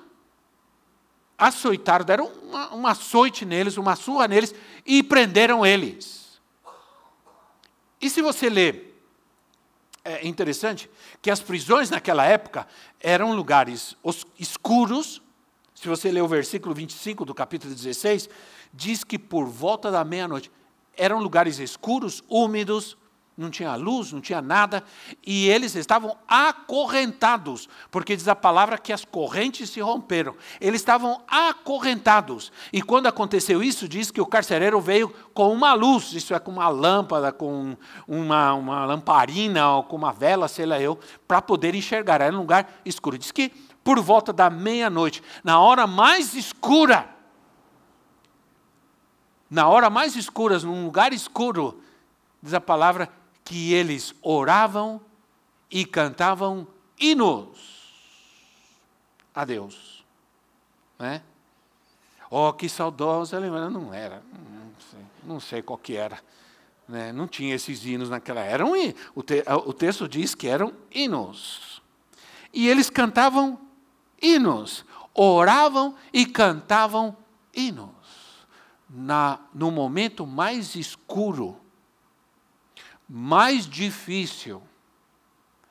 [1.39, 4.55] açoitaram, deram uma, uma açoite neles, uma surra neles
[4.87, 6.22] e prenderam eles.
[8.03, 9.01] E se você ler,
[10.05, 10.91] é interessante
[11.23, 12.67] que as prisões naquela época
[13.01, 13.97] eram lugares
[14.37, 15.23] escuros.
[15.73, 18.29] Se você ler o versículo 25 do capítulo 16,
[18.75, 20.51] diz que por volta da meia-noite
[20.97, 22.97] eram lugares escuros, úmidos,
[23.37, 24.85] não tinha luz, não tinha nada,
[25.27, 30.37] e eles estavam acorrentados, porque diz a palavra que as correntes se romperam.
[30.61, 32.53] Eles estavam acorrentados.
[32.73, 36.51] E quando aconteceu isso, diz que o carcereiro veio com uma luz, isso é com
[36.51, 41.75] uma lâmpada, com uma, uma lamparina, ou com uma vela, sei lá eu, para poder
[41.75, 42.21] enxergar.
[42.21, 43.17] Era um lugar escuro.
[43.17, 43.51] Diz que
[43.83, 47.09] por volta da meia-noite, na hora mais escura,
[49.51, 51.83] na hora mais escura, num lugar escuro,
[52.43, 53.09] diz a palavra
[53.45, 55.01] que eles oravam
[55.71, 56.67] e cantavam
[56.99, 57.83] hinos
[59.35, 60.05] a Deus.
[60.99, 61.23] Né?
[62.31, 63.71] Oh, que saudosa lembrança.
[63.71, 66.21] Não era, não sei, não sei qual que era.
[66.89, 67.13] Né?
[67.13, 68.65] Não tinha esses hinos naquela era.
[69.15, 71.83] O, te, o texto diz que eram hinos.
[72.53, 73.59] E eles cantavam
[74.21, 77.17] hinos, oravam e cantavam
[77.55, 77.91] hinos.
[78.89, 81.62] Na, no momento mais escuro
[83.15, 84.63] mais difícil.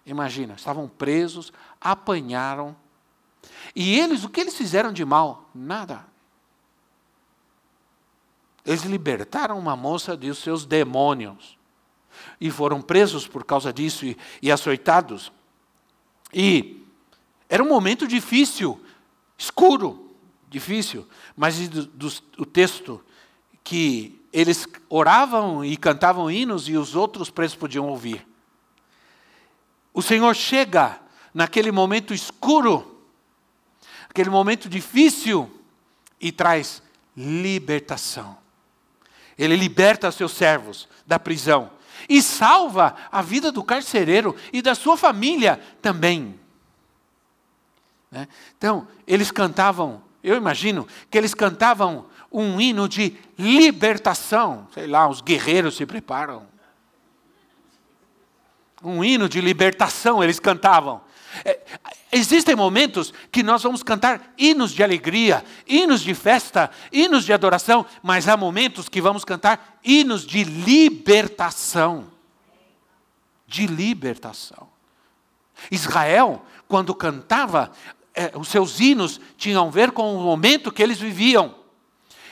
[0.06, 2.76] Imagina, estavam presos, apanharam.
[3.76, 5.50] E eles, o que eles fizeram de mal?
[5.56, 6.06] Nada.
[8.64, 11.58] Eles libertaram uma moça dos seus demônios.
[12.40, 15.32] E foram presos por causa disso e, e açoitados.
[16.32, 16.86] E
[17.50, 18.80] era um momento difícil,
[19.36, 20.16] escuro,
[20.48, 21.08] difícil.
[21.36, 23.04] Mas do, do, o texto
[23.64, 28.26] que eles oravam e cantavam hinos e os outros presos podiam ouvir.
[29.94, 31.00] O Senhor chega
[31.34, 33.04] naquele momento escuro,
[34.10, 35.50] aquele momento difícil,
[36.20, 36.82] e traz
[37.18, 38.38] libertação.
[39.38, 41.72] Ele liberta seus servos da prisão
[42.08, 46.40] e salva a vida do carcereiro e da sua família também.
[48.12, 48.28] Né?
[48.58, 54.68] Então, eles cantavam, eu imagino que eles cantavam um hino de libertação.
[54.74, 56.48] Sei lá, os guerreiros se preparam.
[58.84, 61.02] Um hino de libertação eles cantavam.
[61.46, 61.60] É,
[62.12, 67.86] existem momentos que nós vamos cantar hinos de alegria, hinos de festa, hinos de adoração,
[68.02, 72.10] mas há momentos que vamos cantar hinos de libertação.
[73.46, 74.70] De libertação.
[75.70, 77.72] Israel, quando cantava
[78.14, 81.61] é, os seus hinos tinham a ver com o momento que eles viviam.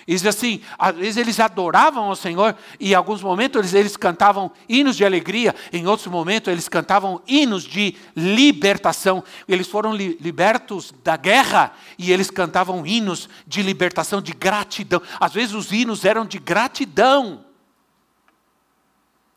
[0.10, 3.96] E diz assim, às vezes eles adoravam ao Senhor e em alguns momentos eles, eles
[3.96, 9.24] cantavam hinos de alegria, em outros momentos eles cantavam hinos de libertação.
[9.48, 15.00] Eles foram li, libertos da guerra e eles cantavam hinos de libertação, de gratidão.
[15.20, 17.46] Às vezes os hinos eram de gratidão.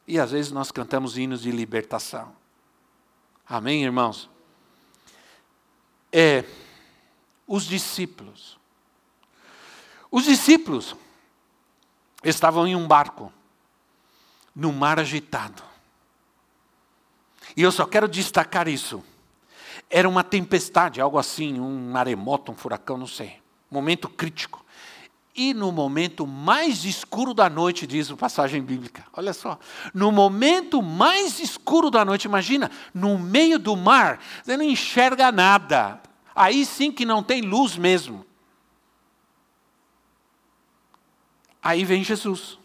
[0.08, 2.32] E às vezes nós cantamos hinos de libertação.
[3.46, 4.30] Amém, irmãos?
[6.10, 6.46] É,
[7.46, 8.51] os discípulos
[10.12, 10.94] os discípulos
[12.22, 13.32] estavam em um barco,
[14.54, 15.62] no mar agitado.
[17.56, 19.02] E eu só quero destacar isso.
[19.88, 23.40] Era uma tempestade, algo assim, um maremoto, um furacão, não sei.
[23.70, 24.62] Momento crítico.
[25.34, 29.06] E no momento mais escuro da noite, diz a passagem bíblica.
[29.14, 29.58] Olha só.
[29.94, 36.00] No momento mais escuro da noite, imagina, no meio do mar, você não enxerga nada.
[36.34, 38.26] Aí sim que não tem luz mesmo.
[41.62, 42.58] Aí vem Jesus.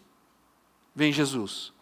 [0.94, 1.72] Vem Jesus.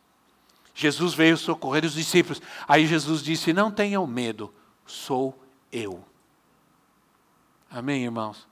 [0.75, 2.43] Jesus veio socorrer os discípulos.
[2.69, 4.53] Aí Jesus disse: Não tenham medo,
[4.85, 5.37] sou
[5.73, 6.05] eu.
[7.71, 8.47] Amém, irmãos?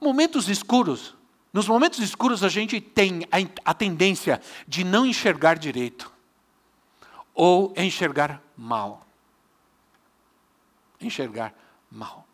[0.00, 1.14] Momentos escuros.
[1.52, 6.10] Nos momentos escuros a gente tem a, a tendência de não enxergar direito
[7.34, 9.06] ou enxergar mal.
[11.00, 11.54] Enxergar
[11.90, 12.26] mal.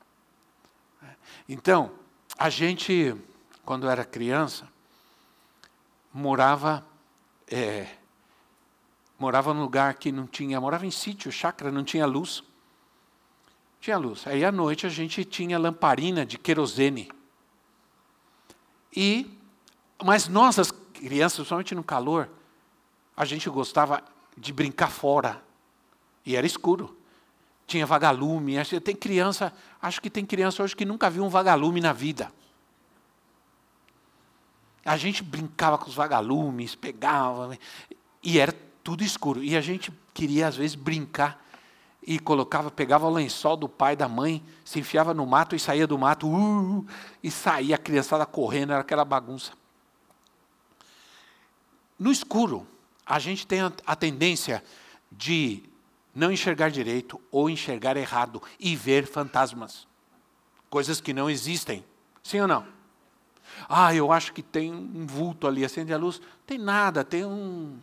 [1.49, 1.93] Então,
[2.39, 3.15] a gente
[3.71, 4.69] quando era criança,
[6.13, 6.85] morava
[7.47, 7.87] é,
[9.17, 12.43] morava num lugar que não tinha, morava em sítio, chácara, não tinha luz.
[13.81, 14.27] Tinha luz.
[14.27, 17.13] Aí à noite a gente tinha lamparina de querosene.
[18.93, 19.39] E
[20.03, 22.29] mas nós as crianças, principalmente no calor,
[23.17, 24.03] a gente gostava
[24.37, 25.41] de brincar fora.
[26.27, 26.99] E era escuro.
[27.69, 28.57] Tinha vagalume.
[28.83, 32.33] Tem criança, acho que tem criança hoje que nunca viu um vagalume na vida.
[34.85, 37.59] A gente brincava com os vagalumes, pegava, né?
[38.23, 39.43] e era tudo escuro.
[39.43, 41.45] E a gente queria, às vezes, brincar
[42.07, 45.87] e colocava, pegava o lençol do pai, da mãe, se enfiava no mato e saía
[45.87, 46.87] do mato, uh,
[47.23, 49.53] e saía a criançada correndo, era aquela bagunça.
[51.99, 52.67] No escuro,
[53.05, 54.65] a gente tem a tendência
[55.13, 55.63] de
[56.15, 59.87] não enxergar direito ou enxergar errado e ver fantasmas,
[60.71, 61.85] coisas que não existem.
[62.23, 62.80] Sim ou não?
[63.69, 66.21] Ah, eu acho que tem um vulto ali, acende a luz.
[66.47, 67.79] Tem nada, tem um.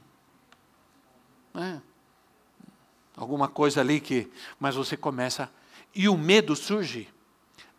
[1.54, 1.82] Né?
[3.16, 4.32] Alguma coisa ali que.
[4.60, 5.52] Mas você começa.
[5.94, 7.10] E o medo surge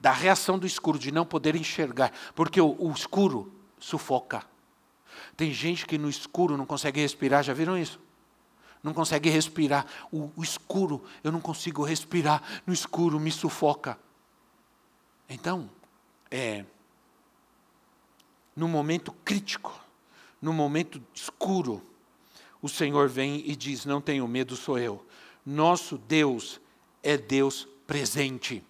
[0.00, 2.12] da reação do escuro, de não poder enxergar.
[2.34, 4.44] Porque o, o escuro sufoca.
[5.36, 8.00] Tem gente que no escuro não consegue respirar, já viram isso?
[8.82, 9.86] Não consegue respirar.
[10.10, 12.42] O, o escuro, eu não consigo respirar.
[12.66, 13.98] No escuro me sufoca.
[15.28, 15.68] Então,
[16.30, 16.64] é
[18.58, 19.72] no momento crítico,
[20.42, 21.80] no momento escuro,
[22.60, 25.06] o Senhor vem e diz: Não tenho medo, sou eu.
[25.46, 26.60] Nosso Deus
[27.00, 28.60] é Deus presente.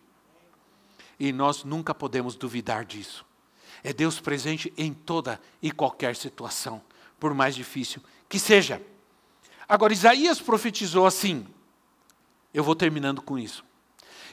[1.19, 3.25] E nós nunca podemos duvidar disso.
[3.83, 6.83] É Deus presente em toda e qualquer situação,
[7.19, 8.83] por mais difícil que seja.
[9.67, 11.47] Agora, Isaías profetizou assim.
[12.53, 13.65] Eu vou terminando com isso.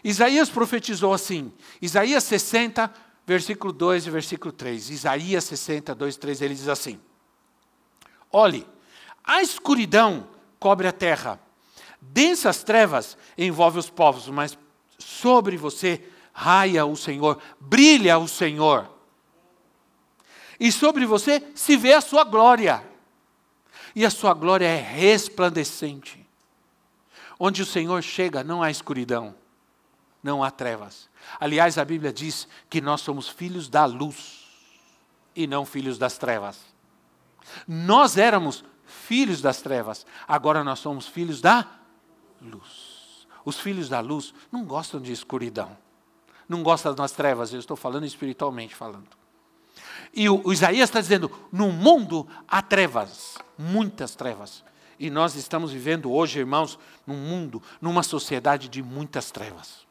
[0.03, 1.53] Isaías profetizou assim.
[1.81, 2.93] Isaías 60,
[3.25, 4.89] versículo 2 e versículo 3.
[4.89, 6.99] Isaías 60, 2 3, ele diz assim:
[8.31, 8.67] Olhe,
[9.23, 10.27] a escuridão
[10.59, 11.39] cobre a terra,
[11.99, 14.57] densas trevas envolve os povos, mas
[14.97, 18.89] sobre você raia o Senhor, brilha o Senhor.
[20.59, 22.83] E sobre você se vê a sua glória.
[23.95, 26.25] E a sua glória é resplandecente.
[27.39, 29.35] Onde o Senhor chega, não há escuridão,
[30.25, 31.07] não há trevas.
[31.39, 34.43] Aliás, a Bíblia diz que nós somos filhos da luz
[35.35, 36.59] e não filhos das trevas.
[37.67, 41.67] Nós éramos filhos das trevas, agora nós somos filhos da
[42.41, 43.27] luz.
[43.45, 45.77] Os filhos da luz não gostam de escuridão,
[46.49, 49.09] não gostam das trevas, eu estou falando espiritualmente falando.
[50.11, 54.63] E o, o Isaías está dizendo: no mundo há trevas, muitas trevas.
[54.97, 59.84] E nós estamos vivendo hoje, irmãos, num mundo, numa sociedade de muitas trevas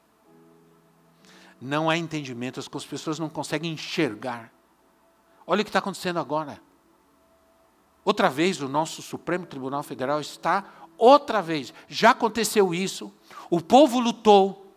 [1.65, 4.53] não há entendimento, as pessoas não conseguem enxergar.
[5.47, 6.61] Olha o que está acontecendo agora.
[8.05, 10.65] Outra vez, o nosso Supremo Tribunal Federal está,
[10.99, 13.13] outra vez, já aconteceu isso,
[13.49, 14.75] o povo lutou,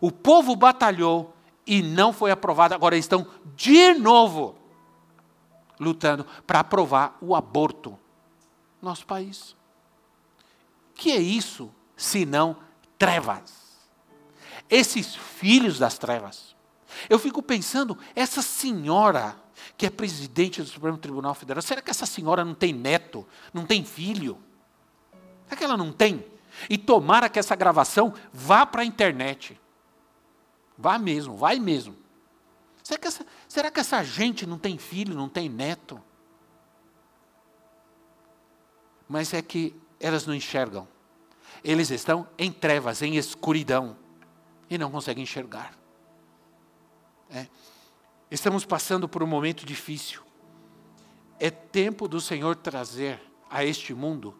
[0.00, 2.74] o povo batalhou e não foi aprovado.
[2.74, 4.56] Agora estão de novo
[5.78, 7.90] lutando para aprovar o aborto
[8.82, 9.54] no nosso país.
[10.94, 12.56] Que é isso, se não
[12.98, 13.67] trevas?
[14.68, 16.56] Esses filhos das trevas.
[17.08, 19.36] Eu fico pensando, essa senhora
[19.76, 23.66] que é presidente do Supremo Tribunal Federal, será que essa senhora não tem neto, não
[23.66, 24.38] tem filho?
[25.44, 26.24] Será que ela não tem?
[26.68, 29.58] E tomara que essa gravação vá para a internet.
[30.76, 31.96] Vá mesmo, vai mesmo.
[32.82, 36.02] Será que, essa, será que essa gente não tem filho, não tem neto?
[39.08, 40.88] Mas é que elas não enxergam.
[41.62, 43.96] Eles estão em trevas, em escuridão,
[44.68, 45.74] e não conseguem enxergar.
[47.30, 47.46] É.
[48.30, 50.22] Estamos passando por um momento difícil.
[51.38, 54.34] É tempo do Senhor trazer a este mundo,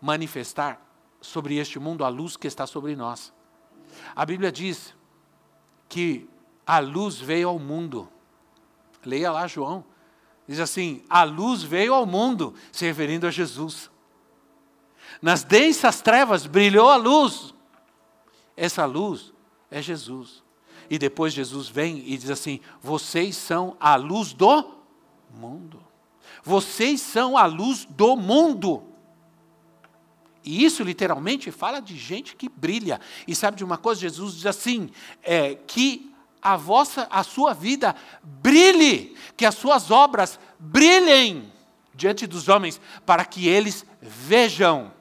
[0.00, 0.80] manifestar
[1.20, 3.32] sobre este mundo a luz que está sobre nós.
[4.14, 4.94] A Bíblia diz
[5.88, 6.28] que
[6.66, 8.08] a luz veio ao mundo.
[9.04, 9.84] Leia lá, João.
[10.46, 13.90] Diz assim: a luz veio ao mundo, se referindo a Jesus.
[15.20, 17.54] Nas densas trevas brilhou a luz.
[18.56, 19.32] Essa luz
[19.70, 20.42] é Jesus.
[20.90, 24.74] E depois Jesus vem e diz assim: vocês são a luz do
[25.30, 25.82] mundo.
[26.42, 28.84] Vocês são a luz do mundo.
[30.44, 33.00] E isso literalmente fala de gente que brilha.
[33.26, 34.00] E sabe de uma coisa?
[34.00, 34.90] Jesus diz assim:
[35.22, 36.10] é, que
[36.40, 41.52] a vossa, a sua vida brilhe, que as suas obras brilhem
[41.94, 44.92] diante dos homens, para que eles vejam.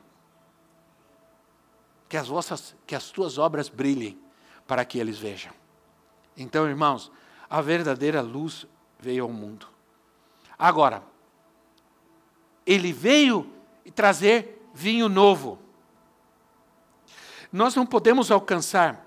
[2.09, 4.17] Que as vossas, que as tuas obras brilhem,
[4.67, 5.51] para que eles vejam.
[6.35, 7.11] Então, irmãos,
[7.49, 8.67] a verdadeira luz
[8.99, 9.67] veio ao mundo.
[10.59, 11.01] Agora,
[12.65, 13.51] ele veio
[13.95, 15.57] trazer vinho novo.
[17.51, 19.05] Nós não podemos alcançar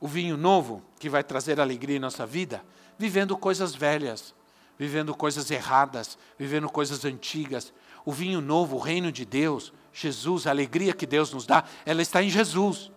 [0.00, 2.62] o vinho novo, que vai trazer alegria em nossa vida,
[2.98, 4.34] vivendo coisas velhas,
[4.78, 7.72] vivendo coisas erradas, vivendo coisas antigas.
[8.04, 12.02] O vinho novo, o reino de Deus, Jesus, a alegria que Deus nos dá, ela
[12.02, 12.90] está em Jesus.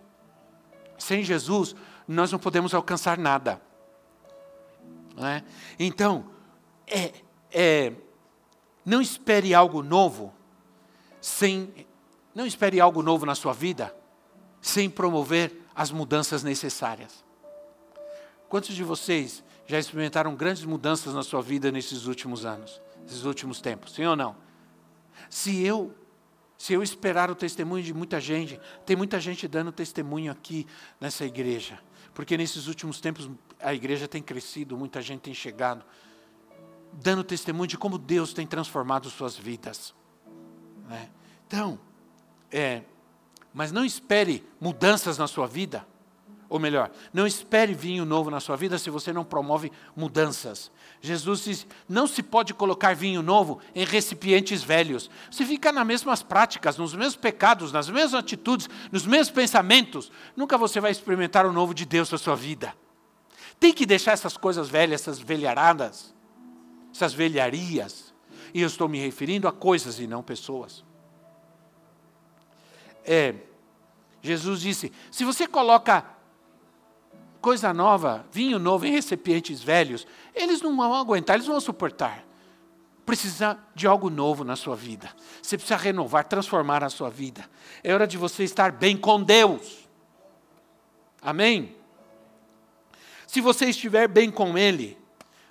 [1.00, 1.74] Sem Jesus,
[2.06, 3.60] nós não podemos alcançar nada.
[5.16, 5.42] É?
[5.78, 6.26] Então,
[6.86, 7.12] é,
[7.50, 7.92] é,
[8.84, 10.32] não espere algo novo
[11.20, 11.86] sem.
[12.34, 13.94] Não espere algo novo na sua vida
[14.62, 17.24] sem promover as mudanças necessárias.
[18.48, 23.60] Quantos de vocês já experimentaram grandes mudanças na sua vida nesses últimos anos, nesses últimos
[23.60, 23.94] tempos?
[23.94, 24.36] Sim ou não?
[25.28, 25.94] Se eu
[26.60, 30.66] se eu esperar o testemunho de muita gente, tem muita gente dando testemunho aqui
[31.00, 31.80] nessa igreja,
[32.12, 35.82] porque nesses últimos tempos a igreja tem crescido, muita gente tem chegado,
[36.92, 39.94] dando testemunho de como Deus tem transformado suas vidas.
[40.86, 41.08] Né?
[41.46, 41.80] Então,
[42.52, 42.82] é,
[43.54, 45.86] mas não espere mudanças na sua vida.
[46.50, 50.70] Ou melhor, não espere vinho novo na sua vida se você não promove mudanças.
[51.00, 55.08] Jesus diz: não se pode colocar vinho novo em recipientes velhos.
[55.30, 60.58] Se ficar nas mesmas práticas, nos mesmos pecados, nas mesmas atitudes, nos mesmos pensamentos, nunca
[60.58, 62.74] você vai experimentar o novo de Deus na sua vida.
[63.58, 66.14] Tem que deixar essas coisas velhas, essas velharadas,
[66.94, 68.12] essas velharias.
[68.52, 70.84] E eu estou me referindo a coisas e não pessoas
[73.04, 73.34] é,
[74.22, 76.04] Jesus disse: se você coloca
[77.40, 82.24] coisa nova, vinho novo em recipientes velhos, eles não vão aguentar, eles não vão suportar.
[83.04, 85.10] Precisa de algo novo na sua vida.
[85.42, 87.44] Você precisa renovar, transformar a sua vida.
[87.82, 89.88] É hora de você estar bem com Deus.
[91.20, 91.74] Amém?
[93.26, 94.98] Se você estiver bem com Ele,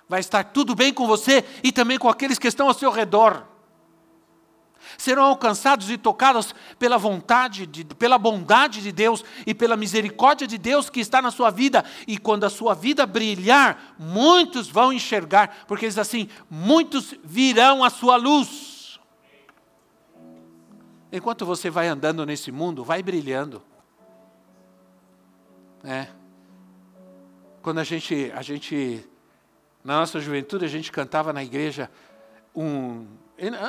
[0.08, 3.49] vai estar tudo bem com você e também com aqueles que estão ao seu redor
[4.96, 10.58] serão alcançados e tocados pela vontade, de, pela bondade de Deus e pela misericórdia de
[10.58, 11.84] Deus que está na sua vida.
[12.06, 17.90] E quando a sua vida brilhar, muitos vão enxergar, porque diz assim: muitos virão à
[17.90, 18.98] sua luz.
[21.12, 23.62] Enquanto você vai andando nesse mundo, vai brilhando.
[25.82, 26.06] É.
[27.62, 29.04] Quando a gente, a gente,
[29.82, 31.90] na nossa juventude, a gente cantava na igreja
[32.54, 33.06] um,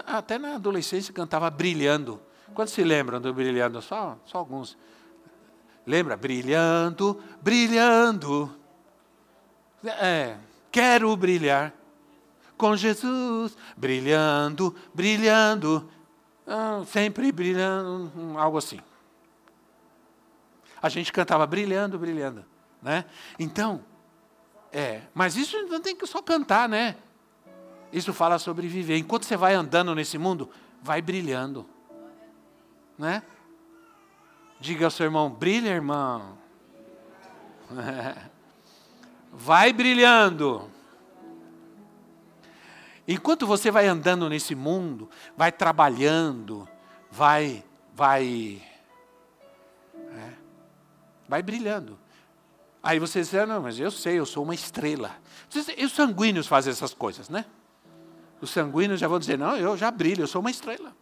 [0.06, 2.22] até na adolescência cantava Brilhando.
[2.54, 3.82] Quantos se lembram do Brilhando?
[3.82, 4.78] Só, só alguns.
[5.86, 6.18] Lembra?
[6.18, 8.54] Brilhando, brilhando.
[9.84, 10.38] É,
[10.72, 11.74] quero brilhar
[12.62, 15.90] com Jesus, brilhando, brilhando,
[16.46, 18.80] ah, sempre brilhando, algo assim.
[20.80, 22.46] A gente cantava brilhando, brilhando,
[22.80, 23.06] né?
[23.40, 23.84] Então,
[24.72, 26.98] é, mas isso não tem que só cantar, né?
[27.92, 28.98] Isso fala sobre viver.
[28.98, 30.50] Enquanto você vai andando nesse mundo,
[30.82, 31.66] vai brilhando.
[32.98, 33.24] Né?
[34.60, 36.38] Diga ao seu irmão, brilha, irmão.
[39.34, 40.70] Vai brilhando.
[43.08, 46.68] Enquanto você vai andando nesse mundo, vai trabalhando,
[47.10, 47.64] vai,
[47.94, 48.62] vai.
[49.96, 50.34] É,
[51.28, 51.98] vai brilhando.
[52.84, 55.16] Aí você diz, ah, não, mas eu sei, eu sou uma estrela.
[55.84, 57.46] Os sanguíneos fazem essas coisas, né?
[58.42, 60.96] Os sanguíneos já vão dizer, não, eu já brilho, eu sou uma estrela.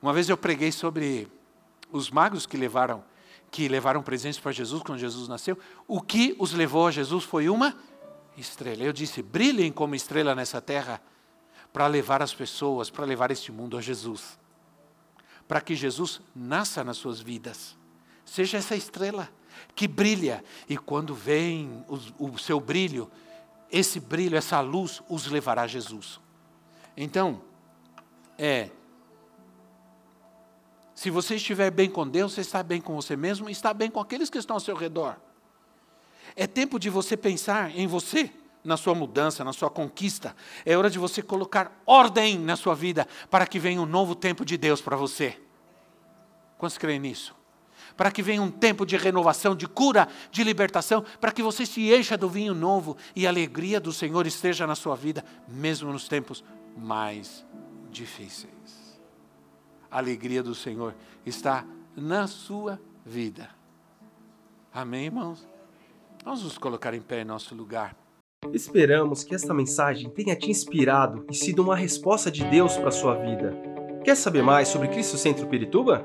[0.00, 1.28] Uma vez eu preguei sobre
[1.92, 3.04] os magos que levaram
[3.50, 5.56] que levaram presentes para Jesus quando Jesus nasceu.
[5.86, 7.72] O que os levou a Jesus foi uma
[8.36, 8.82] estrela.
[8.82, 11.00] Eu disse: brilhem como estrela nessa terra
[11.72, 14.36] para levar as pessoas, para levar este mundo a Jesus.
[15.46, 17.76] Para que Jesus nasça nas suas vidas.
[18.24, 19.30] Seja essa estrela
[19.76, 21.84] que brilha e quando vem
[22.18, 23.08] o, o seu brilho,
[23.74, 26.20] esse brilho, essa luz os levará a Jesus.
[26.96, 27.42] Então,
[28.38, 28.70] é
[30.94, 33.90] se você estiver bem com Deus, você está bem com você mesmo e está bem
[33.90, 35.16] com aqueles que estão ao seu redor.
[36.36, 38.30] É tempo de você pensar em você,
[38.62, 40.36] na sua mudança, na sua conquista.
[40.64, 44.44] É hora de você colocar ordem na sua vida para que venha um novo tempo
[44.44, 45.36] de Deus para você.
[46.56, 47.34] Quantos creem nisso?
[47.96, 51.94] Para que venha um tempo de renovação, de cura, de libertação, para que você se
[51.94, 56.08] encha do vinho novo e a alegria do Senhor esteja na sua vida, mesmo nos
[56.08, 56.42] tempos
[56.76, 57.44] mais
[57.90, 58.54] difíceis
[59.94, 60.92] a alegria do Senhor
[61.24, 61.64] está
[61.96, 63.48] na sua vida.
[64.72, 65.46] Amém, irmãos?
[66.24, 67.96] Vamos nos colocar em pé em nosso lugar.
[68.52, 72.92] Esperamos que esta mensagem tenha te inspirado e sido uma resposta de Deus para a
[72.92, 73.56] sua vida.
[74.02, 76.04] Quer saber mais sobre Cristo Centro Pirituba?